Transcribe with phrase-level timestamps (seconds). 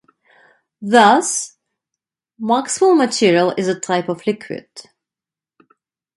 [0.81, 1.57] Thus,
[2.39, 4.67] Maxwell material is a type of liquid.